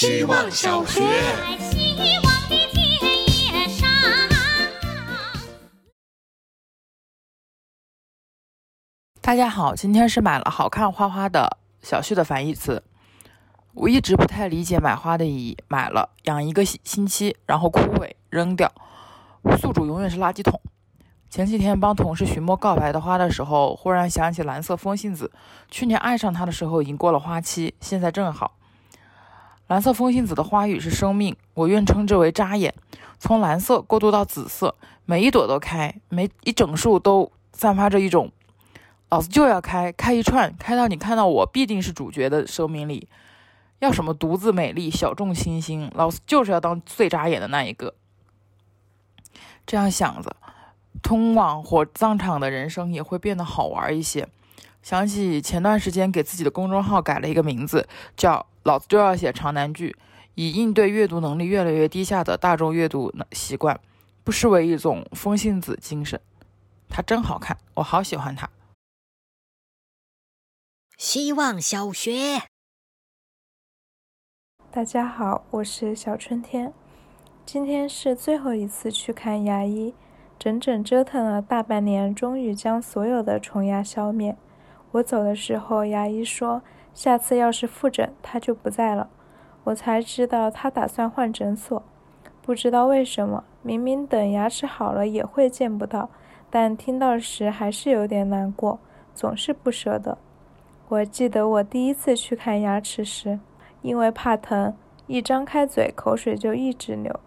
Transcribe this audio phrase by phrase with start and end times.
[0.00, 1.02] 希望小学。
[9.20, 12.80] 大家好，今天是买了好看花花的小旭的反义词。
[13.74, 18.72] 我一直不太理解买花的意义，买了养一个星期，然后枯萎扔掉，
[19.60, 20.60] 宿主永远是垃圾桶。
[21.28, 25.32] 前几天帮同事寻摸告白的花的时候，忽然想起蓝色风信子。
[25.68, 28.57] 去年爱上它的时候已经过了花期，现在正好。
[29.68, 32.74] 蓝色风信子的花语是生命，我愿称之为扎眼。
[33.18, 38.32] 从蓝色过渡到紫色，每一朵都开，每一整束都散发着一种
[39.10, 43.08] 老子就要开，开一串，开到你看到我必定是主角的生命力。
[43.80, 47.94] 要什么独自美丽，小众新星，老子就是要当最扎眼的那一个。
[49.66, 50.34] 这样想着。
[51.00, 54.28] 通往火葬场的人生也会变得好玩一些。
[54.82, 59.96] 想起前段时间给自己的公众号改了一个名字，叫“老子就要写长难句”，
[60.34, 63.78] 以应对阅读能力越来越低下的大众阅读习惯，
[64.24, 66.20] 不失为一种风信子精神。
[66.88, 68.48] 它真好看，我好喜欢它。
[70.96, 72.42] 希望小学，
[74.70, 76.72] 大家好，我是小春天，
[77.44, 79.94] 今天是最后一次去看牙医。
[80.38, 84.36] 整整折腾了大半年，终于将所有的虫牙消灭。
[84.92, 86.62] 我走的时候，牙医说
[86.94, 89.08] 下次要是复诊，他就不在了。
[89.64, 91.82] 我才知道他打算换诊所。
[92.42, 96.10] 不知道为什么，明明等牙齿好了也会见不到，
[96.48, 98.78] 但听到时还是有点难过，
[99.14, 100.16] 总是不舍得。
[100.88, 103.38] 我记得我第一次去看牙齿时，
[103.82, 104.74] 因为怕疼，
[105.06, 107.20] 一张开嘴口水就一直流。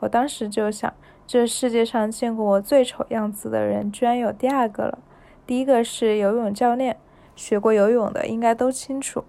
[0.00, 0.92] 我当时就想。
[1.24, 4.98] 这世界上见过我最丑样子的人，居然有第二个了。
[5.46, 6.96] 第一个是游泳教练，
[7.34, 9.24] 学过游泳的应该都清楚。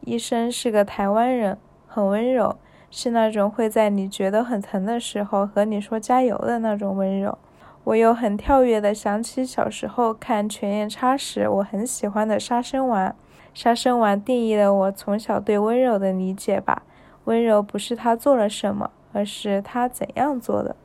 [0.00, 2.58] 医生是个台湾人，很温柔，
[2.90, 7.38] 是那种会在你觉得很疼的时候和你说加油的那种温柔。
[7.84, 13.16] 我又很跳跃的想起小时候看犬夜叉时，我很喜欢的杀生丸。
[13.54, 16.84] 杀生丸定义了我从小对温柔的理解吧。
[17.24, 20.76] 温柔不是他做了什么，而是他怎样做的。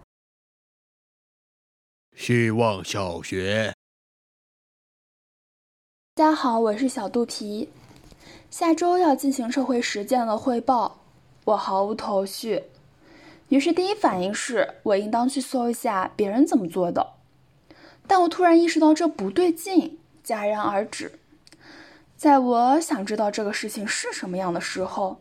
[2.16, 3.74] 希望小学，
[6.18, 7.70] 大家好，我是小肚皮。
[8.50, 11.02] 下周要进行社会实践的汇报，
[11.46, 12.64] 我毫无头绪。
[13.50, 17.14] 于是第一反应是我应当去搜一下别人怎么做的。
[18.08, 21.20] 但我突然意识到这不对劲，戛然而止。
[22.16, 25.20] 在我想知道这个事情是什么样的时候，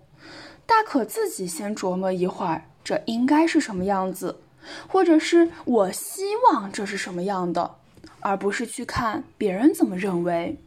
[0.64, 4.40] 大可自己先琢磨一会儿，这应该是什么样子。
[4.88, 7.74] 或者是我希望这是什么样的，
[8.20, 10.58] 而不是去看别人怎么认为。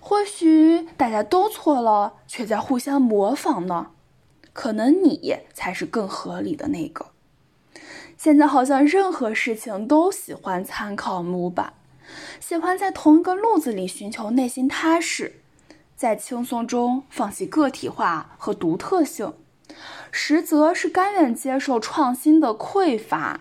[0.00, 3.92] 或许大家都错了，却在互相模仿呢。
[4.52, 7.06] 可能你才是更合理的那个。
[8.18, 11.72] 现在好像任何事情都喜欢参考模板，
[12.40, 15.40] 喜欢在同一个路子里寻求内心踏实，
[15.94, 19.32] 在轻松中放弃个体化和独特性。
[20.10, 23.40] 实则是甘愿接受创新的匮乏，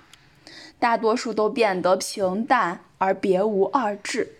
[0.77, 4.38] 大多数都变得平淡而别无二致。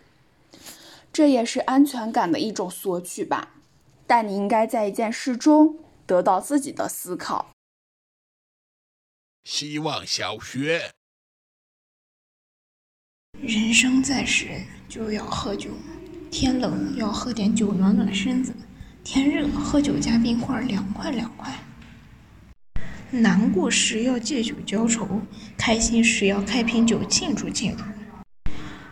[1.12, 3.56] 这也是安全感的一种索取吧。
[4.08, 7.52] 但你应该在一件事中得到自己的思考。
[9.44, 10.92] 希望小学。
[13.42, 14.48] 人生在世
[14.88, 15.70] 就要喝酒，
[16.30, 18.54] 天冷要喝点酒暖暖身子，
[19.04, 21.58] 天热喝酒加冰块凉快凉快。
[23.12, 25.22] 难过时要借酒浇愁，
[25.58, 27.84] 开心时要开瓶酒庆祝庆祝。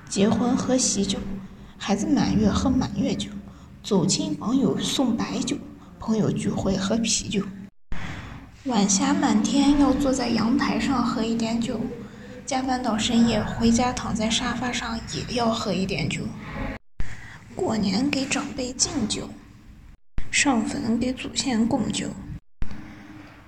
[0.09, 1.19] 结婚喝喜酒，
[1.79, 3.29] 孩子满月喝满月酒，
[3.81, 5.55] 走亲访友送白酒，
[5.99, 7.41] 朋友聚会喝啤酒。
[8.65, 11.79] 晚霞满天要坐在阳台上喝一点酒，
[12.45, 16.23] 加班到深夜回家躺在沙发上也要喝一点酒。
[17.55, 19.29] 过年给长辈敬酒，
[20.29, 22.09] 上坟给祖先供酒。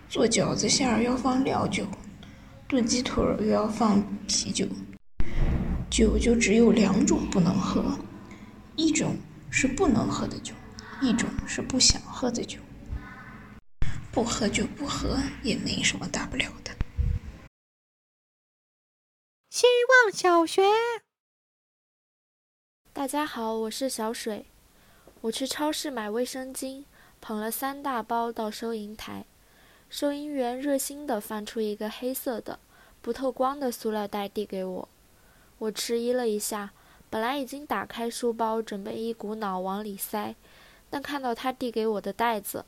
[0.07, 1.85] 做饺子馅儿要放料酒，
[2.67, 4.65] 炖鸡腿儿又要放啤酒。
[5.89, 7.83] 酒就只有两种不能喝，
[8.79, 9.17] 一种
[9.51, 10.55] 是不能喝的酒，
[11.01, 12.59] 一种是不想喝的酒。
[14.09, 16.71] 不喝就不喝，也没什么大不了的。
[19.49, 20.61] 希望小学，
[22.93, 24.45] 大家好，我是小水。
[25.19, 26.85] 我去超市买卫生巾，
[27.19, 29.25] 捧了三大包到收银台。
[29.89, 32.57] 收银员热心的翻出一个黑色的、
[33.01, 34.89] 不透光的塑料袋递给我，
[35.57, 36.71] 我迟疑了一下，
[37.09, 40.35] 本来已经打开书包准备一股脑往里塞，
[40.89, 42.63] 但看到他递给我的袋子，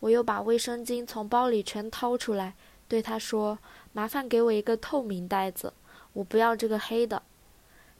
[0.00, 2.54] 我又把卫生巾从包里全掏出来，
[2.86, 3.58] 对他说
[3.94, 5.72] ：“麻烦给我一个透明袋子，
[6.12, 7.22] 我不要这个黑的。”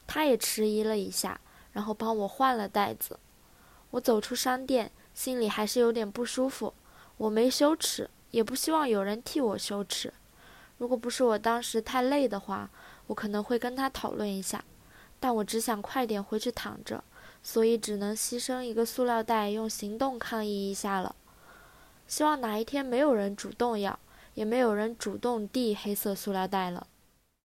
[0.07, 1.41] 他也迟疑了一下，
[1.73, 3.19] 然后帮我换了袋子。
[3.91, 6.75] 我走出商店，心里还是有点不舒服。
[7.17, 10.13] 我没羞耻，也不希望有人替我羞耻。
[10.77, 12.69] 如果不是我当时太累的话，
[13.07, 14.63] 我可能会跟他讨论一下。
[15.19, 17.03] 但我只想快点回去躺着，
[17.43, 21.15] 所以只能牺牲一个塑料袋，用行动抗议一下了。
[22.07, 23.99] 希望哪一天没有人主动要，
[24.35, 26.87] 也没有人主动递黑色塑料袋了。